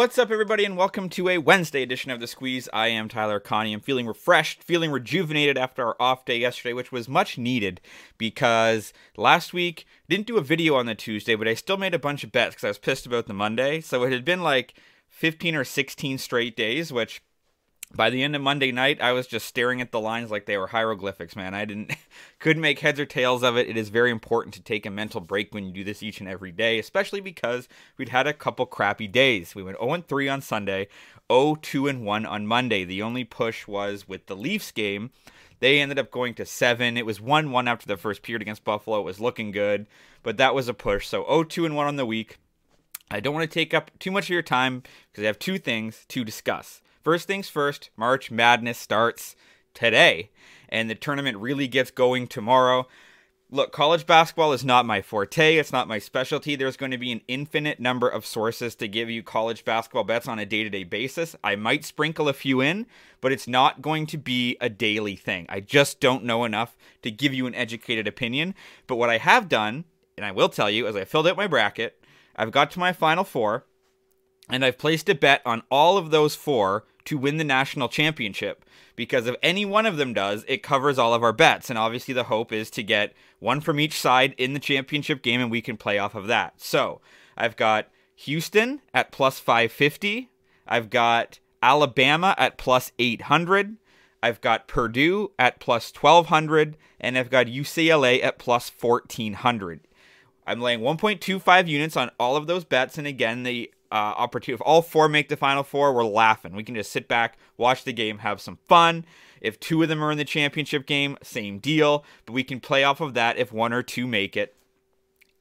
What's 0.00 0.16
up, 0.16 0.30
everybody, 0.30 0.64
and 0.64 0.78
welcome 0.78 1.10
to 1.10 1.28
a 1.28 1.36
Wednesday 1.36 1.82
edition 1.82 2.10
of 2.10 2.20
The 2.20 2.26
Squeeze. 2.26 2.70
I 2.72 2.88
am 2.88 3.06
Tyler 3.06 3.38
Conium. 3.38 3.74
I'm 3.74 3.80
feeling 3.80 4.06
refreshed, 4.06 4.64
feeling 4.64 4.90
rejuvenated 4.90 5.58
after 5.58 5.84
our 5.84 5.96
off 6.00 6.24
day 6.24 6.38
yesterday, 6.38 6.72
which 6.72 6.90
was 6.90 7.06
much 7.06 7.36
needed 7.36 7.82
because 8.16 8.94
last 9.18 9.52
week 9.52 9.84
didn't 10.08 10.26
do 10.26 10.38
a 10.38 10.42
video 10.42 10.76
on 10.76 10.86
the 10.86 10.94
Tuesday, 10.94 11.34
but 11.34 11.46
I 11.46 11.52
still 11.52 11.76
made 11.76 11.92
a 11.92 11.98
bunch 11.98 12.24
of 12.24 12.32
bets 12.32 12.54
because 12.54 12.64
I 12.64 12.68
was 12.68 12.78
pissed 12.78 13.04
about 13.04 13.26
the 13.26 13.34
Monday. 13.34 13.82
So 13.82 14.02
it 14.04 14.10
had 14.10 14.24
been 14.24 14.40
like 14.40 14.72
15 15.10 15.54
or 15.54 15.64
16 15.64 16.16
straight 16.16 16.56
days, 16.56 16.90
which 16.90 17.22
by 17.94 18.08
the 18.08 18.22
end 18.22 18.36
of 18.36 18.42
Monday 18.42 18.70
night, 18.70 19.00
I 19.00 19.12
was 19.12 19.26
just 19.26 19.46
staring 19.46 19.80
at 19.80 19.90
the 19.90 20.00
lines 20.00 20.30
like 20.30 20.46
they 20.46 20.56
were 20.56 20.68
hieroglyphics, 20.68 21.34
man. 21.34 21.54
I 21.54 21.64
didn't 21.64 21.92
couldn't 22.38 22.62
make 22.62 22.78
heads 22.78 23.00
or 23.00 23.06
tails 23.06 23.42
of 23.42 23.56
it. 23.56 23.68
It 23.68 23.76
is 23.76 23.88
very 23.88 24.10
important 24.10 24.54
to 24.54 24.62
take 24.62 24.86
a 24.86 24.90
mental 24.90 25.20
break 25.20 25.52
when 25.52 25.64
you 25.64 25.72
do 25.72 25.84
this 25.84 26.02
each 26.02 26.20
and 26.20 26.28
every 26.28 26.52
day, 26.52 26.78
especially 26.78 27.20
because 27.20 27.68
we'd 27.98 28.10
had 28.10 28.26
a 28.26 28.32
couple 28.32 28.64
crappy 28.66 29.08
days. 29.08 29.54
We 29.54 29.62
went 29.62 29.78
0 29.78 30.04
3 30.06 30.28
on 30.28 30.40
Sunday, 30.40 30.88
0 31.30 31.56
2 31.60 31.92
1 31.98 32.26
on 32.26 32.46
Monday. 32.46 32.84
The 32.84 33.02
only 33.02 33.24
push 33.24 33.66
was 33.66 34.06
with 34.06 34.26
the 34.26 34.36
Leafs 34.36 34.70
game. 34.70 35.10
They 35.58 35.80
ended 35.80 35.98
up 35.98 36.10
going 36.10 36.34
to 36.34 36.46
7. 36.46 36.96
It 36.96 37.04
was 37.04 37.20
1 37.20 37.50
1 37.50 37.68
after 37.68 37.86
the 37.86 37.96
first 37.96 38.22
period 38.22 38.42
against 38.42 38.64
Buffalo. 38.64 39.00
It 39.00 39.04
was 39.04 39.20
looking 39.20 39.50
good, 39.50 39.86
but 40.22 40.36
that 40.36 40.54
was 40.54 40.68
a 40.68 40.74
push. 40.74 41.08
So 41.08 41.24
0 41.24 41.44
2 41.44 41.74
1 41.74 41.86
on 41.86 41.96
the 41.96 42.06
week. 42.06 42.38
I 43.10 43.18
don't 43.18 43.34
want 43.34 43.50
to 43.50 43.52
take 43.52 43.74
up 43.74 43.90
too 43.98 44.12
much 44.12 44.26
of 44.26 44.30
your 44.30 44.42
time 44.42 44.84
because 45.10 45.24
I 45.24 45.26
have 45.26 45.40
two 45.40 45.58
things 45.58 46.04
to 46.10 46.24
discuss. 46.24 46.80
First 47.02 47.26
things 47.26 47.48
first, 47.48 47.90
March 47.96 48.30
Madness 48.30 48.78
starts 48.78 49.34
today, 49.72 50.30
and 50.68 50.90
the 50.90 50.94
tournament 50.94 51.38
really 51.38 51.66
gets 51.66 51.90
going 51.90 52.26
tomorrow. 52.26 52.86
Look, 53.52 53.72
college 53.72 54.06
basketball 54.06 54.52
is 54.52 54.64
not 54.64 54.86
my 54.86 55.02
forte. 55.02 55.56
It's 55.56 55.72
not 55.72 55.88
my 55.88 55.98
specialty. 55.98 56.54
There's 56.54 56.76
going 56.76 56.92
to 56.92 56.98
be 56.98 57.10
an 57.10 57.22
infinite 57.26 57.80
number 57.80 58.08
of 58.08 58.24
sources 58.24 58.76
to 58.76 58.86
give 58.86 59.10
you 59.10 59.22
college 59.22 59.64
basketball 59.64 60.04
bets 60.04 60.28
on 60.28 60.38
a 60.38 60.46
day 60.46 60.62
to 60.62 60.70
day 60.70 60.84
basis. 60.84 61.34
I 61.42 61.56
might 61.56 61.84
sprinkle 61.84 62.28
a 62.28 62.32
few 62.32 62.60
in, 62.60 62.86
but 63.20 63.32
it's 63.32 63.48
not 63.48 63.82
going 63.82 64.06
to 64.06 64.18
be 64.18 64.56
a 64.60 64.68
daily 64.68 65.16
thing. 65.16 65.46
I 65.48 65.60
just 65.60 65.98
don't 66.00 66.24
know 66.24 66.44
enough 66.44 66.76
to 67.02 67.10
give 67.10 67.34
you 67.34 67.46
an 67.46 67.54
educated 67.56 68.06
opinion. 68.06 68.54
But 68.86 68.96
what 68.96 69.10
I 69.10 69.18
have 69.18 69.48
done, 69.48 69.84
and 70.16 70.24
I 70.24 70.30
will 70.30 70.48
tell 70.48 70.70
you, 70.70 70.86
as 70.86 70.94
I 70.94 71.04
filled 71.04 71.26
out 71.26 71.36
my 71.36 71.48
bracket, 71.48 72.04
I've 72.36 72.52
got 72.52 72.70
to 72.72 72.78
my 72.78 72.92
final 72.92 73.24
four, 73.24 73.64
and 74.48 74.64
I've 74.64 74.78
placed 74.78 75.08
a 75.08 75.14
bet 75.14 75.42
on 75.44 75.62
all 75.70 75.98
of 75.98 76.10
those 76.10 76.36
four 76.36 76.84
to 77.06 77.18
win 77.18 77.36
the 77.36 77.44
national 77.44 77.88
championship 77.88 78.64
because 78.96 79.26
if 79.26 79.36
any 79.42 79.64
one 79.64 79.86
of 79.86 79.96
them 79.96 80.12
does, 80.12 80.44
it 80.46 80.62
covers 80.62 80.98
all 80.98 81.14
of 81.14 81.22
our 81.22 81.32
bets. 81.32 81.70
And 81.70 81.78
obviously, 81.78 82.12
the 82.14 82.24
hope 82.24 82.52
is 82.52 82.70
to 82.70 82.82
get 82.82 83.14
one 83.38 83.60
from 83.60 83.80
each 83.80 83.98
side 83.98 84.34
in 84.36 84.52
the 84.52 84.60
championship 84.60 85.22
game 85.22 85.40
and 85.40 85.50
we 85.50 85.62
can 85.62 85.76
play 85.76 85.98
off 85.98 86.14
of 86.14 86.26
that. 86.26 86.60
So 86.60 87.00
I've 87.36 87.56
got 87.56 87.88
Houston 88.16 88.80
at 88.92 89.12
plus 89.12 89.38
550, 89.38 90.28
I've 90.66 90.90
got 90.90 91.38
Alabama 91.62 92.34
at 92.38 92.58
plus 92.58 92.92
800. 92.98 93.76
I've 94.22 94.40
got 94.40 94.68
Purdue 94.68 95.32
at 95.38 95.60
plus 95.60 95.92
1200 95.94 96.76
and 97.00 97.16
I've 97.16 97.30
got 97.30 97.46
UCLA 97.46 98.22
at 98.22 98.38
plus 98.38 98.70
1400. 98.78 99.80
I'm 100.46 100.60
laying 100.60 100.80
1.25 100.80 101.68
units 101.68 101.96
on 101.96 102.10
all 102.18 102.36
of 102.36 102.46
those 102.46 102.64
bets 102.64 102.98
and 102.98 103.06
again 103.06 103.44
the 103.44 103.72
uh, 103.90 103.94
opportunity. 103.94 104.54
If 104.54 104.66
all 104.66 104.82
four 104.82 105.08
make 105.08 105.28
the 105.28 105.36
final 105.36 105.62
four, 105.62 105.92
we're 105.92 106.04
laughing. 106.04 106.54
We 106.54 106.64
can 106.64 106.74
just 106.74 106.92
sit 106.92 107.08
back, 107.08 107.38
watch 107.56 107.84
the 107.84 107.92
game, 107.92 108.18
have 108.18 108.40
some 108.40 108.58
fun. 108.66 109.04
If 109.40 109.58
two 109.58 109.82
of 109.82 109.88
them 109.88 110.02
are 110.02 110.12
in 110.12 110.18
the 110.18 110.24
championship 110.24 110.86
game, 110.86 111.16
same 111.22 111.58
deal. 111.58 112.04
But 112.26 112.34
we 112.34 112.44
can 112.44 112.60
play 112.60 112.84
off 112.84 113.00
of 113.00 113.14
that 113.14 113.38
if 113.38 113.52
one 113.52 113.72
or 113.72 113.82
two 113.82 114.06
make 114.06 114.36
it. 114.36 114.54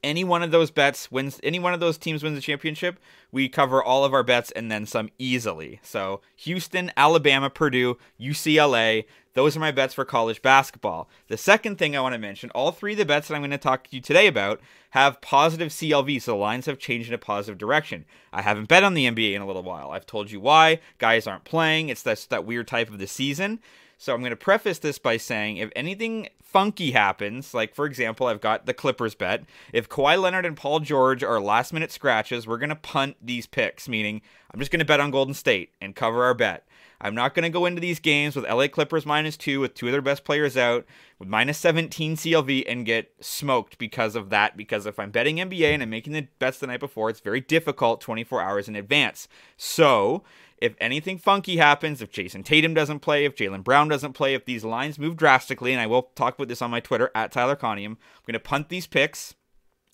Any 0.02 0.24
one 0.24 0.44
of 0.44 0.52
those 0.52 0.72
bets 0.72 1.12
wins, 1.12 1.42
any 1.44 1.60
one 1.60 1.74
of 1.74 1.82
those 1.82 1.98
teams 1.98 2.24
wins 2.24 2.36
the 2.36 2.42
championship, 2.42 3.00
we 3.34 3.50
cover 3.50 3.84
all 3.84 4.06
of 4.06 4.14
our 4.14 4.24
bets 4.24 4.50
and 4.52 4.72
then 4.72 4.86
some 4.86 5.10
easily. 5.20 5.82
So 5.84 6.22
Houston, 6.38 6.90
Alabama, 6.96 7.50
Purdue, 7.50 7.98
UCLA, 8.18 9.04
those 9.40 9.56
are 9.56 9.62
my 9.62 9.72
bets 9.72 9.94
for 9.94 10.04
college 10.04 10.42
basketball. 10.42 11.08
The 11.30 11.38
second 11.38 11.78
thing 11.78 11.96
I 11.96 12.02
want 12.02 12.12
to 12.12 12.20
mention 12.20 12.50
all 12.50 12.74
three 12.74 12.92
of 12.92 12.98
the 12.98 13.06
bets 13.06 13.30
that 13.30 13.36
I'm 13.36 13.42
going 13.42 13.52
to 13.52 13.58
talk 13.58 13.86
to 13.86 13.96
you 13.96 14.02
today 14.02 14.28
about 14.28 14.60
have 14.90 15.22
positive 15.22 15.70
CLV, 15.70 16.22
so 16.22 16.34
the 16.34 16.38
lines 16.38 16.66
have 16.66 16.78
changed 16.78 17.08
in 17.08 17.14
a 17.14 17.18
positive 17.18 17.58
direction. 17.58 18.04
I 18.34 18.42
haven't 18.42 18.68
bet 18.68 18.84
on 18.84 18.96
the 18.96 19.10
NBA 19.10 19.34
in 19.34 19.42
a 19.42 19.48
little 19.48 19.64
while. 19.64 19.92
I've 19.92 20.06
told 20.06 20.30
you 20.30 20.42
why. 20.42 20.82
Guys 20.98 21.26
aren't 21.26 21.46
playing, 21.46 21.88
it's 21.88 22.02
that, 22.02 22.28
that 22.30 22.44
weird 22.46 22.68
type 22.68 22.90
of 22.90 23.00
the 23.00 23.08
season. 23.08 23.62
So 23.98 24.14
I'm 24.14 24.20
going 24.20 24.32
to 24.32 24.36
preface 24.36 24.80
this 24.80 25.00
by 25.00 25.16
saying 25.16 25.56
if 25.56 25.72
anything 25.74 26.28
funky 26.52 26.92
happens, 26.92 27.54
like 27.54 27.76
for 27.76 27.86
example, 27.86 28.28
I've 28.28 28.42
got 28.42 28.66
the 28.66 28.74
Clippers 28.74 29.16
bet. 29.16 29.44
If 29.72 29.88
Kawhi 29.88 30.20
Leonard 30.22 30.46
and 30.46 30.58
Paul 30.58 30.80
George 30.80 31.24
are 31.24 31.40
last 31.40 31.74
minute 31.74 31.92
scratches, 31.92 32.48
we're 32.48 32.58
going 32.58 32.70
to 32.70 32.76
punt 32.76 33.18
these 33.22 33.46
picks, 33.46 33.88
meaning 33.88 34.22
I'm 34.52 34.60
just 34.60 34.72
going 34.72 34.80
to 34.80 34.86
bet 34.86 35.00
on 35.00 35.12
Golden 35.12 35.34
State 35.34 35.74
and 35.80 35.96
cover 35.96 36.24
our 36.24 36.34
bet. 36.34 36.66
I'm 37.02 37.16
not 37.16 37.34
going 37.34 37.44
to 37.44 37.50
go 37.50 37.66
into 37.66 37.80
these 37.80 38.00
games 38.00 38.36
with 38.36 38.50
LA 38.50 38.68
Clippers 38.68 39.06
minus 39.06 39.38
two, 39.38 39.62
with 39.62 39.74
two 39.74 39.86
of 39.86 39.94
their 39.94 40.02
best 40.02 40.26
players 40.26 40.58
out, 40.58 40.86
with 41.18 41.30
minus 41.30 41.58
17 41.60 42.18
CLV, 42.18 42.66
and 42.68 42.86
get 42.86 43.14
smoked 43.22 43.78
because 43.78 44.16
of 44.16 44.30
that. 44.32 44.58
Because 44.58 44.86
if 44.86 45.00
I'm 45.00 45.12
betting 45.12 45.38
NBA 45.38 45.74
and 45.74 45.82
I'm 45.82 45.90
making 45.90 46.14
the 46.14 46.28
bets 46.40 46.60
the 46.60 46.68
night 46.68 46.82
before, 46.82 47.10
it's 47.10 47.22
very 47.22 47.40
difficult 47.40 48.02
24 48.02 48.42
hours 48.42 48.68
in 48.68 48.76
advance. 48.76 49.30
So, 49.56 50.24
if 50.58 50.76
anything 50.82 51.18
funky 51.18 51.56
happens, 51.56 52.02
if 52.02 52.12
Jayson 52.12 52.44
Tatum 52.44 52.74
doesn't 52.74 53.00
play, 53.00 53.24
if 53.24 53.36
Jaylen 53.36 53.64
Brown 53.64 53.88
doesn't 53.88 54.14
play, 54.14 54.34
if 54.34 54.44
these 54.44 54.66
lines 54.66 55.00
move 55.00 55.16
drastically, 55.16 55.72
and 55.72 55.80
I 55.80 55.88
will 55.88 56.12
talk 56.16 56.38
about 56.40 56.48
this 56.48 56.62
on 56.62 56.72
my 56.72 56.80
Twitter 56.80 57.12
at 57.14 57.32
Tyler 57.32 57.56
Conium, 57.56 57.92
I'm 57.92 57.98
going 58.26 58.34
to 58.34 58.40
punt 58.40 58.70
these 58.70 58.88
picks, 58.88 59.36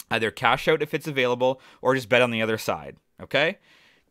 either 0.10 0.32
cash 0.32 0.68
out 0.68 0.82
if 0.82 0.94
it's 0.94 1.08
available, 1.08 1.60
or 1.82 1.96
just 1.96 2.10
bet 2.10 2.22
on 2.22 2.32
the 2.32 2.42
other 2.42 2.58
side. 2.58 2.98
Okay? 3.22 3.58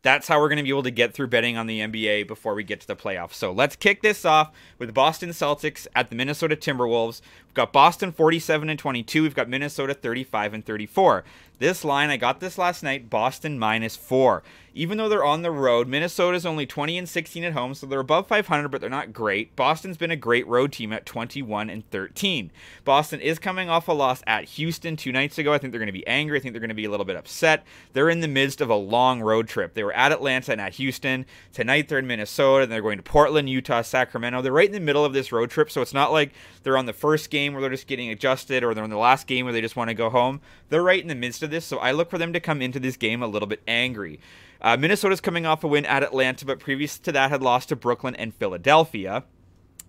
that's 0.05 0.27
how 0.27 0.39
we're 0.39 0.49
going 0.49 0.57
to 0.57 0.63
be 0.63 0.69
able 0.69 0.83
to 0.83 0.91
get 0.91 1.15
through 1.15 1.25
betting 1.25 1.57
on 1.57 1.65
the 1.65 1.79
NBA 1.79 2.27
before 2.27 2.53
we 2.53 2.63
get 2.63 2.79
to 2.79 2.85
the 2.85 2.95
playoffs. 2.95 3.33
So 3.33 3.51
let's 3.51 3.75
kick 3.75 4.03
this 4.03 4.23
off 4.23 4.51
with 4.77 4.93
Boston 4.93 5.31
Celtics 5.31 5.87
at 5.95 6.11
the 6.11 6.15
Minnesota 6.15 6.55
Timberwolves. 6.55 7.21
We've 7.55 7.63
got 7.63 7.71
Boston 7.71 8.11
47 8.11 8.69
and 8.69 8.77
22. 8.77 9.23
We've 9.23 9.33
got 9.33 9.47
Minnesota 9.47 9.93
35 9.93 10.55
and 10.55 10.65
34. 10.65 11.23
This 11.57 11.85
line, 11.85 12.09
I 12.09 12.17
got 12.17 12.41
this 12.41 12.57
last 12.57 12.83
night, 12.83 13.09
Boston 13.09 13.57
minus 13.57 13.95
four. 13.95 14.43
Even 14.77 14.97
though 14.97 15.07
they're 15.07 15.23
on 15.23 15.41
the 15.41 15.51
road, 15.51 15.87
Minnesota's 15.87 16.45
only 16.45 16.65
20 16.65 16.97
and 16.97 17.07
16 17.07 17.45
at 17.45 17.53
home, 17.53 17.73
so 17.73 17.85
they're 17.85 18.01
above 18.01 18.27
500, 18.27 18.67
but 18.67 18.81
they're 18.81 18.89
not 18.89 19.13
great. 19.13 19.55
Boston's 19.55 19.95
been 19.95 20.11
a 20.11 20.17
great 20.17 20.45
road 20.47 20.73
team 20.73 20.91
at 20.91 21.05
21 21.05 21.69
and 21.69 21.89
13. 21.91 22.51
Boston 22.83 23.21
is 23.21 23.39
coming 23.39 23.69
off 23.69 23.87
a 23.87 23.93
loss 23.93 24.21
at 24.27 24.43
Houston 24.43 24.97
two 24.97 25.13
nights 25.13 25.37
ago. 25.37 25.53
I 25.53 25.59
think 25.59 25.71
they're 25.71 25.79
going 25.79 25.87
to 25.87 25.93
be 25.93 26.05
angry. 26.05 26.37
I 26.37 26.41
think 26.41 26.51
they're 26.51 26.59
going 26.59 26.67
to 26.67 26.75
be 26.75 26.83
a 26.83 26.89
little 26.89 27.05
bit 27.05 27.15
upset. 27.15 27.65
They're 27.93 28.09
in 28.09 28.19
the 28.19 28.27
midst 28.27 28.59
of 28.59 28.69
a 28.69 28.75
long 28.75 29.21
road 29.21 29.47
trip. 29.47 29.75
They 29.75 29.83
were 29.85 29.93
at 29.93 30.11
Atlanta 30.11 30.51
and 30.51 30.59
at 30.59 30.73
Houston. 30.73 31.25
Tonight 31.53 31.87
they're 31.87 31.99
in 31.99 32.07
Minnesota, 32.07 32.63
and 32.63 32.71
they're 32.71 32.81
going 32.81 32.97
to 32.97 33.03
Portland, 33.03 33.49
Utah, 33.49 33.81
Sacramento. 33.81 34.41
They're 34.41 34.51
right 34.51 34.67
in 34.67 34.73
the 34.73 34.81
middle 34.81 35.05
of 35.05 35.13
this 35.13 35.31
road 35.31 35.51
trip, 35.51 35.71
so 35.71 35.81
it's 35.81 35.93
not 35.93 36.11
like 36.11 36.33
they're 36.63 36.77
on 36.77 36.85
the 36.85 36.91
first 36.91 37.29
game 37.29 37.44
where 37.53 37.61
they're 37.61 37.69
just 37.69 37.87
getting 37.87 38.09
adjusted 38.09 38.63
or 38.63 38.73
they're 38.73 38.83
in 38.83 38.89
the 38.89 38.97
last 38.97 39.27
game 39.27 39.45
where 39.45 39.53
they 39.53 39.61
just 39.61 39.75
want 39.75 39.89
to 39.89 39.93
go 39.93 40.09
home. 40.09 40.41
They're 40.69 40.83
right 40.83 41.01
in 41.01 41.07
the 41.07 41.15
midst 41.15 41.43
of 41.43 41.51
this, 41.51 41.65
so 41.65 41.77
I 41.77 41.91
look 41.91 42.09
for 42.09 42.17
them 42.17 42.33
to 42.33 42.39
come 42.39 42.61
into 42.61 42.79
this 42.79 42.97
game 42.97 43.21
a 43.21 43.27
little 43.27 43.47
bit 43.47 43.61
angry. 43.67 44.19
Uh, 44.61 44.77
Minnesota's 44.77 45.21
coming 45.21 45.45
off 45.45 45.63
a 45.63 45.67
win 45.67 45.85
at 45.85 46.03
Atlanta, 46.03 46.45
but 46.45 46.59
previous 46.59 46.97
to 46.99 47.11
that 47.11 47.29
had 47.29 47.41
lost 47.41 47.69
to 47.69 47.75
Brooklyn 47.75 48.15
and 48.15 48.33
Philadelphia. 48.33 49.23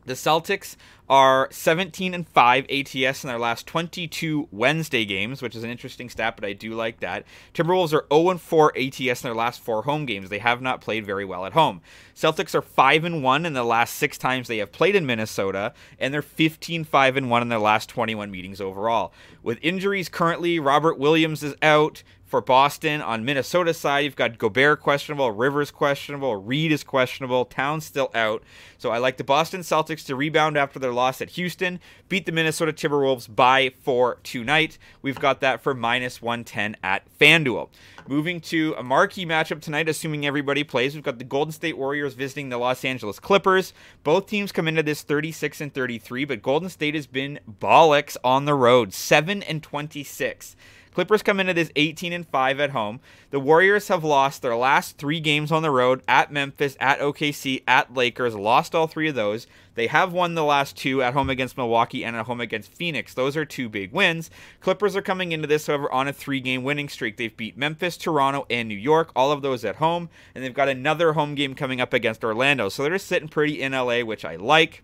The 0.07 0.15
Celtics 0.15 0.77
are 1.09 1.49
17 1.51 2.15
and 2.15 2.29
5 2.29 2.67
ATS 2.71 3.25
in 3.25 3.29
their 3.29 3.39
last 3.39 3.67
22 3.67 4.49
Wednesday 4.53 5.05
games, 5.05 5.43
which 5.43 5.57
is 5.57 5.65
an 5.65 5.71
interesting 5.71 6.09
stat, 6.09 6.37
but 6.37 6.45
I 6.45 6.53
do 6.53 6.75
like 6.75 7.01
that. 7.01 7.25
Timberwolves 7.53 7.93
are 7.93 8.07
0 8.13 8.31
and 8.31 8.41
4 8.41 8.73
ATS 8.79 9.01
in 9.01 9.27
their 9.27 9.35
last 9.35 9.61
four 9.61 9.83
home 9.83 10.07
games. 10.07 10.29
They 10.29 10.39
have 10.39 10.63
not 10.63 10.81
played 10.81 11.05
very 11.05 11.25
well 11.25 11.45
at 11.45 11.55
home. 11.55 11.81
Celtics 12.15 12.55
are 12.55 12.63
5 12.63 13.05
and 13.05 13.23
1 13.25 13.47
in 13.47 13.53
the 13.53 13.65
last 13.65 13.95
six 13.95 14.17
times 14.17 14.47
they 14.47 14.59
have 14.59 14.71
played 14.71 14.95
in 14.95 15.07
Minnesota, 15.07 15.75
and 15.99 16.15
they're 16.15 16.23
15 16.23 16.85
5 16.85 17.17
and 17.17 17.29
1 17.29 17.43
in 17.43 17.49
their 17.49 17.59
last 17.59 17.89
21 17.89 18.31
meetings 18.31 18.61
overall. 18.61 19.13
With 19.43 19.59
injuries 19.61 20.09
currently, 20.09 20.61
Robert 20.61 20.99
Williams 20.99 21.43
is 21.43 21.55
out 21.63 22.05
for 22.27 22.41
Boston. 22.41 23.01
On 23.01 23.25
Minnesota 23.25 23.73
side, 23.73 24.01
you've 24.01 24.17
got 24.17 24.37
Gobert 24.37 24.81
questionable, 24.81 25.31
Rivers 25.31 25.71
questionable, 25.71 26.37
Reed 26.37 26.73
is 26.73 26.83
questionable, 26.83 27.45
Towns 27.45 27.85
still 27.85 28.11
out. 28.15 28.43
So 28.79 28.91
I 28.91 28.99
like 28.99 29.17
the 29.17 29.25
Boston 29.25 29.61
Celtics 29.61 30.05
to 30.07 30.17
rebound 30.17 30.57
after 30.59 30.79
their 30.79 30.93
loss 30.93 31.21
at 31.21 31.31
Houston, 31.31 31.81
beat 32.09 32.27
the 32.27 32.33
Minnesota 32.33 32.73
Timberwolves 32.73 33.35
by 33.35 33.73
four 33.83 34.19
tonight. 34.23 34.77
We've 35.03 35.19
got 35.19 35.41
that 35.41 35.63
for 35.63 35.73
minus 35.73 36.21
110 36.21 36.77
at 36.83 37.03
FanDuel. 37.19 37.69
Moving 38.09 38.41
to 38.43 38.75
a 38.79 38.83
marquee 38.83 39.27
matchup 39.27 39.61
tonight, 39.61 39.89
assuming 39.89 40.27
everybody 40.27 40.63
plays, 40.63 40.95
we've 40.95 41.03
got 41.03 41.19
the 41.19 41.25
Golden 41.25 41.53
State 41.53 41.77
Warriors 41.77 42.15
visiting 42.15 42.51
the 42.51 42.59
Los 42.59 42.85
Angeles 42.85 43.19
Clippers. 43.19 43.73
Both 44.05 44.27
teams 44.27 44.53
come 44.53 44.69
into 44.69 44.83
this 44.83 45.03
36 45.03 45.61
and 45.61 45.75
33, 45.75 46.25
but 46.25 46.43
Golden 46.43 46.69
State 46.69 46.95
has 46.95 47.07
been 47.07 47.41
bollocks 47.61 48.17
on 48.23 48.45
the 48.45 48.55
road, 48.55 48.93
7 48.93 49.43
and 49.43 49.63
26. 49.63 50.55
Clippers 50.97 51.23
come 51.23 51.41
into 51.41 51.53
this 51.53 51.71
18 51.77 52.15
and 52.15 52.27
5 52.27 52.59
at 52.59 52.71
home. 52.71 53.01
The 53.29 53.39
Warriors 53.39 53.89
have 53.89 54.03
lost 54.03 54.41
their 54.41 54.57
last 54.57 54.97
three 54.97 55.21
games 55.21 55.53
on 55.53 55.61
the 55.61 55.71
road 55.71 56.01
at 56.09 56.33
Memphis, 56.33 56.75
at 56.81 57.01
OKC, 57.01 57.63
at 57.69 57.93
Lakers, 57.93 58.35
lost 58.35 58.75
all 58.75 58.87
three 58.87 59.11
of 59.11 59.15
those. 59.15 59.47
They 59.75 59.89
have 59.89 60.15
won 60.15 60.35
the 60.35 60.43
last 60.43 60.75
two 60.75 61.03
at 61.03 61.13
home 61.13 61.29
against 61.29 61.59
Milwaukee 61.59 62.03
and 62.03 62.17
at 62.17 62.25
home 62.25 62.41
against 62.41 62.73
Phoenix. 62.73 63.13
Those 63.13 63.37
are 63.37 63.45
two 63.45 63.69
big 63.69 63.93
wins. 63.93 64.31
Clippers 64.61 64.97
are 64.97 65.03
coming 65.03 65.33
into 65.33 65.47
this, 65.47 65.67
however, 65.67 65.93
on 65.93 66.09
a 66.09 66.15
three 66.15 66.41
game 66.41 66.65
winning 66.65 66.89
streak. 66.89 67.19
They've 67.19 67.37
beat 67.37 67.59
Memphis, 67.59 67.99
Toronto, 67.99 68.47
and 68.49 68.67
New 68.67 68.75
York, 68.75 69.13
all 69.15 69.33
of 69.33 69.43
those 69.43 69.67
at 69.67 69.77
home, 69.77 70.09
and 70.35 70.43
they've 70.43 70.55
got 70.55 70.71
another 70.71 71.13
home 71.13 71.35
game 71.35 71.55
coming 71.55 71.79
up 71.79 71.93
against 71.93 72.25
Orlando. 72.25 72.71
So 72.71 72.83
they're 72.85 72.93
just 72.93 73.07
sitting 73.07 73.29
pretty 73.29 73.61
in 73.61 73.73
LA, 73.73 74.01
which 74.01 74.25
I 74.25 74.37
like. 74.37 74.83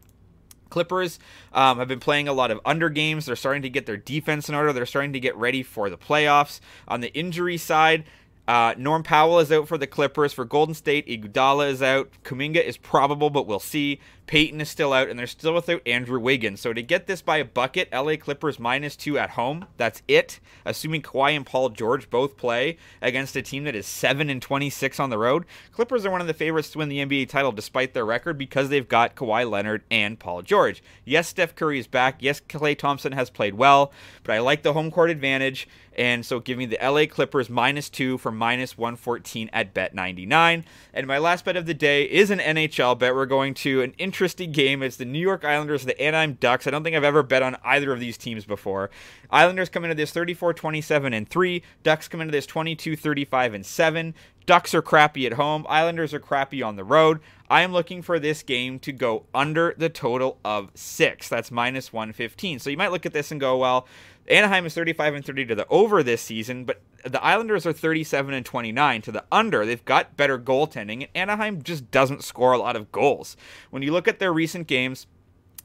Clippers 0.73 1.19
um, 1.53 1.79
have 1.79 1.87
been 1.87 2.01
playing 2.01 2.29
a 2.29 2.33
lot 2.33 2.51
of 2.51 2.59
under 2.65 2.89
games. 2.89 3.27
They're 3.27 3.37
starting 3.37 3.61
to 3.61 3.69
get 3.69 3.85
their 3.85 3.99
defense 3.99 4.49
in 4.49 4.55
order. 4.55 4.73
They're 4.73 4.87
starting 4.87 5.13
to 5.13 5.21
get 5.21 5.37
ready 5.37 5.63
for 5.63 5.91
the 5.91 5.99
playoffs. 5.99 6.61
On 6.89 7.03
the 7.03 7.13
injury 7.13 7.59
side, 7.59 8.05
uh, 8.49 8.75
Norm 8.79 9.03
Powell 9.03 9.39
is 9.39 9.53
out 9.53 9.69
for 9.69 9.77
the 9.77 9.87
Clippers. 9.87 10.33
For 10.33 10.47
Golden 10.47 10.75
State, 10.75 11.07
Iguodala 11.07 11.69
is 11.69 11.83
out. 11.83 12.11
Kuminga 12.25 12.65
is 12.65 12.79
probable, 12.79 13.29
but 13.29 13.47
we'll 13.47 13.61
see. 13.61 14.01
Payton 14.27 14.61
is 14.61 14.69
still 14.69 14.93
out, 14.93 15.09
and 15.09 15.19
they're 15.19 15.27
still 15.27 15.55
without 15.55 15.87
Andrew 15.87 16.19
Wiggins. 16.19 16.61
So 16.61 16.73
to 16.73 16.83
get 16.83 17.07
this 17.07 17.21
by 17.21 17.39
a 17.39 17.45
bucket, 17.45 17.89
LA 17.93 18.17
Clippers 18.17 18.59
minus 18.59 18.97
two 18.97 19.19
at 19.19 19.31
home. 19.31 19.67
That's 19.77 20.03
it. 20.09 20.41
Assuming 20.65 21.03
Kawhi 21.03 21.37
and 21.37 21.45
Paul 21.45 21.71
George 21.71 22.09
both 22.09 22.37
play 22.37 22.79
against 23.01 23.37
a 23.37 23.43
team 23.43 23.65
that 23.65 23.75
is 23.75 23.87
seven 23.87 24.31
and 24.31 24.41
twenty 24.41 24.71
six 24.71 24.99
on 24.99 25.11
the 25.11 25.19
road. 25.19 25.45
Clippers 25.73 26.07
are 26.07 26.11
one 26.11 26.21
of 26.21 26.27
the 26.27 26.35
favorites 26.35 26.71
to 26.71 26.79
win 26.79 26.89
the 26.89 27.05
NBA 27.05 27.29
title 27.29 27.53
despite 27.53 27.95
their 27.95 28.07
record 28.07 28.39
because 28.39 28.69
they've 28.69 28.89
got 28.89 29.17
Kawhi 29.17 29.49
Leonard 29.49 29.83
and 29.91 30.19
Paul 30.19 30.43
George. 30.43 30.83
Yes, 31.05 31.29
Steph 31.29 31.55
Curry 31.55 31.79
is 31.79 31.87
back. 31.87 32.17
Yes, 32.21 32.41
Klay 32.41 32.79
Thompson 32.79 33.13
has 33.13 33.29
played 33.29 33.55
well, 33.55 33.93
but 34.23 34.35
I 34.35 34.39
like 34.39 34.63
the 34.63 34.73
home 34.73 34.91
court 34.91 35.11
advantage. 35.11 35.69
And 35.95 36.25
so 36.25 36.41
give 36.41 36.57
me 36.57 36.65
the 36.65 36.79
LA 36.83 37.05
Clippers 37.05 37.51
minus 37.51 37.91
two 37.91 38.17
for 38.17 38.33
minus 38.33 38.79
114 38.79 39.51
at 39.53 39.75
Bet99. 39.75 40.65
And 40.95 41.07
my 41.07 41.19
last 41.19 41.45
bet 41.45 41.55
of 41.55 41.67
the 41.67 41.75
day 41.75 42.05
is 42.05 42.31
an 42.31 42.39
NHL 42.39 42.99
bet. 42.99 43.15
We're 43.15 43.27
going 43.27 43.53
to 43.55 43.83
an 43.83 43.93
interesting 43.99 44.22
game. 44.29 44.83
It's 44.83 44.97
the 44.97 45.05
New 45.05 45.19
York 45.19 45.45
Islanders, 45.45 45.85
the 45.85 46.01
Anaheim 46.01 46.35
Ducks. 46.35 46.67
I 46.67 46.71
don't 46.71 46.85
think 46.85 46.97
I've 46.97 47.05
ever 47.05 47.23
bet 47.23 47.43
on 47.43 47.57
either 47.65 47.93
of 47.93 48.01
these 48.01 48.17
teams 48.17 48.45
before. 48.45 48.91
Islanders 49.31 49.69
come 49.69 49.85
into 49.85 49.95
this 49.95 50.13
34 50.13 50.55
27 50.55 51.13
and 51.13 51.29
3. 51.29 51.63
Ducks 51.83 52.09
come 52.09 52.21
into 52.21 52.33
this 52.33 52.47
22 52.47 52.97
35 52.97 53.55
and 53.55 53.67
7. 53.67 54.15
Ducks 54.47 54.75
are 54.75 54.83
crappy 54.83 55.27
at 55.27 55.35
home. 55.35 55.67
Islanders 55.69 56.15
are 56.15 56.21
crappy 56.21 56.63
on 56.63 56.77
the 56.77 56.85
road. 56.85 57.21
I 57.49 57.63
am 57.63 57.73
looking 57.73 58.03
for 58.03 58.19
this 58.19 58.43
game 58.43 58.79
to 58.81 58.93
go 58.93 59.27
under 59.35 59.75
the 59.77 59.89
total 59.89 60.39
of 60.45 60.71
six. 60.75 61.29
That's 61.29 61.51
minus 61.51 61.93
115. 61.93 62.59
So 62.59 62.71
you 62.71 62.77
might 62.77 62.93
look 62.93 63.07
at 63.07 63.13
this 63.13 63.31
and 63.31 63.41
go, 63.41 63.59
well, 63.59 63.87
Anaheim 64.29 64.67
is 64.67 64.75
35 64.75 65.15
and 65.15 65.25
30 65.25 65.47
to 65.47 65.55
the 65.55 65.67
over 65.69 66.03
this 66.03 66.23
season, 66.23 66.65
but 66.65 66.81
the 67.05 67.23
Islanders 67.23 67.67
are 67.67 67.73
37 67.73 68.33
and 68.33 68.47
29 68.47 69.03
to 69.03 69.13
the 69.13 69.25
under. 69.33 69.67
They've 69.67 69.85
got 69.85 70.17
better 70.17 70.39
goaltending, 70.39 71.09
and 71.15 71.31
Anaheim 71.31 71.63
just 71.63 71.91
doesn't 71.91 72.23
score 72.23 72.53
a 72.53 72.59
lot 72.59 72.77
of 72.77 72.93
goals. 72.93 73.37
When 73.71 73.83
you 73.83 73.93
look 73.93 74.07
at 74.07 74.19
their 74.19 74.33
recent 74.33 74.67
games, 74.69 75.07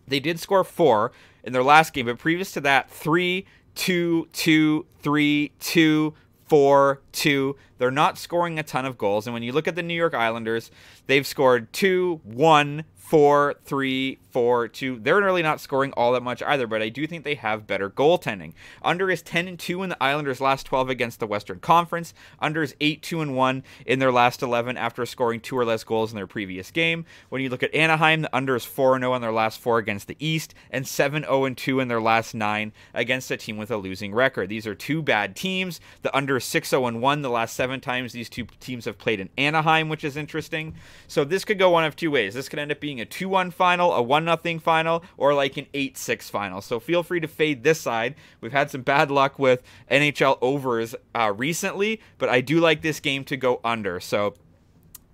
they 0.08 0.20
did 0.20 0.40
score 0.40 0.64
four 0.64 1.12
in 1.44 1.54
their 1.54 1.64
last 1.64 1.94
game, 1.94 2.08
but 2.08 2.18
previous 2.18 2.52
to 2.54 2.62
that, 2.62 2.90
three, 2.90 3.46
two, 3.76 4.28
two, 4.34 4.86
three, 5.02 5.52
two, 5.60 6.14
four, 6.48 7.02
two. 7.12 7.56
They're 7.78 7.92
not 7.92 8.18
scoring 8.18 8.58
a 8.58 8.64
ton 8.64 8.86
of 8.86 8.98
goals. 8.98 9.28
And 9.28 9.34
when 9.34 9.44
you 9.44 9.52
look 9.52 9.68
at 9.68 9.76
the 9.76 9.84
New 9.84 9.94
York 9.94 10.14
Islanders, 10.14 10.72
they've 11.06 11.28
scored 11.28 11.72
two, 11.74 12.22
one, 12.24 12.86
four, 13.08 13.56
three, 13.64 14.20
four, 14.32 14.68
two. 14.68 15.00
They're 15.00 15.22
really 15.22 15.42
not 15.42 15.62
scoring 15.62 15.94
all 15.94 16.12
that 16.12 16.22
much 16.22 16.44
either, 16.44 16.68
but 16.68 16.82
I 16.82 16.90
do 16.90 17.08
think 17.08 17.24
they 17.24 17.36
have 17.36 17.66
better 17.66 17.90
goaltending. 17.90 18.52
Under 18.84 19.10
is 19.10 19.22
10 19.22 19.48
and 19.48 19.58
2 19.58 19.82
in 19.82 19.90
the 19.90 20.04
Islanders' 20.04 20.42
last 20.42 20.66
12 20.66 20.90
against 20.90 21.22
the 21.22 21.26
Western 21.26 21.60
Conference. 21.60 22.14
Under 22.42 22.62
is 22.62 22.76
8 22.82 23.02
2 23.02 23.22
and 23.22 23.34
1 23.34 23.64
in 23.86 24.00
their 24.00 24.12
last 24.12 24.44
11 24.44 24.76
after 24.76 25.06
scoring 25.06 25.40
two 25.40 25.58
or 25.58 25.64
less 25.64 25.86
goals 25.86 26.12
in 26.12 26.18
their 26.18 26.28
previous 26.28 26.70
game. 26.70 27.06
When 27.30 27.42
you 27.42 27.50
look 27.50 27.64
at 27.64 27.74
Anaheim, 27.74 28.24
the 28.24 28.36
under 28.36 28.58
is 28.58 28.66
4 28.66 29.00
0 29.00 29.14
in 29.16 29.22
their 29.22 29.32
last 29.32 29.62
four 29.62 29.78
against 29.78 30.08
the 30.08 30.18
East 30.20 30.54
and 30.70 30.86
7 30.86 31.24
0 31.24 31.46
and 31.46 31.58
2 31.58 31.80
in 31.80 31.88
their 31.88 32.02
last 32.02 32.36
nine 32.36 32.74
against 32.94 33.32
a 33.32 33.38
team 33.38 33.56
with 33.56 33.72
a 33.72 33.78
losing 33.78 34.14
record. 34.14 34.50
These 34.50 34.68
are 34.68 34.76
two 34.76 35.02
bad 35.02 35.34
teams. 35.34 35.80
The 36.02 36.16
under 36.16 36.38
is 36.38 36.44
6 36.44 36.70
0 36.70 36.92
1 36.92 37.22
the 37.22 37.30
last 37.30 37.56
seven 37.56 37.80
times 37.80 38.12
these 38.12 38.30
two 38.30 38.46
teams 38.60 38.84
have 38.84 38.98
played 38.98 39.22
in 39.22 39.30
Anaheim, 39.38 39.88
which 39.88 40.04
is 40.04 40.18
interesting. 40.18 40.76
So 41.08 41.24
this 41.24 41.46
could 41.46 41.58
go 41.58 41.70
one 41.70 41.86
of 41.86 41.96
two 41.96 42.12
ways. 42.12 42.34
This 42.34 42.50
could 42.50 42.60
end 42.60 42.72
up 42.74 42.82
being 42.82 42.97
a 43.00 43.06
2 43.06 43.30
1 43.30 43.52
final, 43.52 43.94
a 43.94 44.02
1 44.02 44.26
0 44.44 44.60
final, 44.60 45.04
or 45.18 45.34
like 45.34 45.58
an 45.58 45.68
8 45.74 45.98
6 45.98 46.30
final. 46.30 46.62
So 46.62 46.80
feel 46.80 47.04
free 47.04 47.20
to 47.20 47.28
fade 47.28 47.64
this 47.64 47.82
side. 47.82 48.16
We've 48.42 48.52
had 48.52 48.72
some 48.72 48.82
bad 48.82 49.12
luck 49.12 49.40
with 49.40 49.64
NHL 49.90 50.38
overs 50.42 50.96
uh, 51.16 51.34
recently, 51.36 52.02
but 52.18 52.30
I 52.30 52.42
do 52.42 52.60
like 52.60 52.82
this 52.82 53.00
game 53.00 53.24
to 53.26 53.38
go 53.38 53.60
under. 53.64 54.00
So 54.00 54.34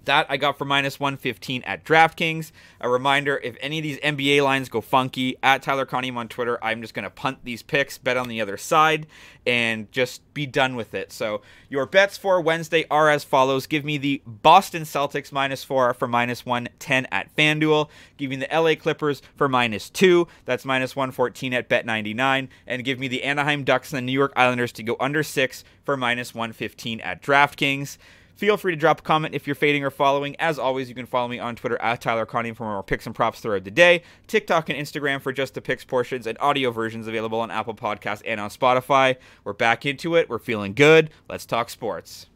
that 0.06 0.26
I 0.30 0.38
got 0.38 0.58
for 0.58 0.66
minus 0.66 1.00
115 1.00 1.64
at 1.64 1.84
DraftKings. 1.84 2.52
A 2.82 2.90
reminder 2.90 3.38
if 3.44 3.56
any 3.62 3.80
of 3.80 3.84
these 3.84 4.00
NBA 4.00 4.44
lines 4.44 4.70
go 4.70 4.82
funky, 4.82 5.38
at 5.44 5.62
Tyler 5.62 5.86
Conium 5.86 6.18
on 6.18 6.28
Twitter, 6.28 6.58
I'm 6.64 6.82
just 6.82 6.94
going 6.94 7.04
to 7.04 7.10
punt 7.10 7.40
these 7.44 7.64
picks, 7.64 7.98
bet 7.98 8.18
on 8.18 8.28
the 8.28 8.42
other 8.42 8.58
side, 8.58 9.08
and 9.46 9.92
just 9.92 10.22
be 10.34 10.46
done 10.46 10.76
with 10.76 10.94
it. 10.94 11.12
So 11.12 11.42
your 11.70 11.86
bets 11.86 12.18
for 12.18 12.42
Wednesday 12.42 12.86
are 12.90 13.10
as 13.10 13.24
follows 13.24 13.68
Give 13.68 13.86
me 13.86 13.98
the 13.98 14.22
Boston 14.26 14.84
Celtics 14.84 15.32
minus 15.32 15.64
four 15.64 15.94
for 15.94 16.08
minus 16.08 16.46
110 16.46 17.08
at 17.12 17.36
FanDuel. 17.36 17.90
Give 18.18 18.30
me 18.30 18.36
the 18.36 18.48
LA 18.52 18.76
Clippers 18.76 19.22
for 19.36 19.48
minus 19.48 19.90
two. 19.90 20.28
That's 20.46 20.66
minus 20.66 20.96
114 20.96 21.54
at 21.54 21.70
Bet99. 21.70 22.48
And 22.68 22.84
give 22.84 23.00
me 23.00 23.08
the 23.08 23.24
Anaheim 23.24 23.64
Ducks 23.64 23.92
and 23.92 23.98
the 23.98 24.02
New 24.02 24.12
York 24.12 24.34
Islanders 24.36 24.72
to 24.74 24.84
go 24.84 24.96
under 25.00 25.24
six 25.24 25.64
for 25.84 25.98
minus 25.98 26.34
115 26.34 27.00
at 27.02 27.22
DraftKings. 27.22 27.98
Feel 28.36 28.58
free 28.58 28.74
to 28.74 28.80
drop 28.80 29.00
a 29.00 29.04
comment 29.04 29.36
if 29.36 29.48
you're 29.48 29.56
fading 29.56 29.84
or 29.84 29.92
following. 29.92 30.36
As 30.40 30.58
always, 30.58 30.90
you 30.90 30.96
can 30.96 31.06
follow 31.06 31.28
me 31.28 31.40
on 31.40 31.56
Twitter 31.56 31.80
at 31.82 32.02
Tyler 32.02 32.26
Conium 32.26 32.56
for 32.56 32.64
more 32.64 32.84
picks 32.84 33.06
and 33.06 33.14
props 33.14 33.40
throughout 33.40 33.64
the 33.64 33.72
day, 33.72 34.04
TikTok 34.28 34.70
and 34.70 34.80
Instagram 34.80 35.22
for 35.22 35.32
just 35.32 35.54
the 35.54 35.62
picks 35.62 35.86
portions, 35.86 36.26
and 36.26 36.38
audio 36.40 36.72
versions 36.72 37.08
available 37.08 37.40
on 37.40 37.52
Apple 37.52 37.76
Podcasts 37.76 38.24
and 38.26 38.40
on 38.40 38.50
Spotify. 38.50 39.18
We're 39.44 39.54
back 39.54 39.86
into 39.86 40.16
it. 40.16 40.30
We're 40.30 40.40
feeling 40.40 40.74
good. 40.74 41.12
Let's 41.30 41.46
talk 41.46 41.70
sports. 41.70 42.28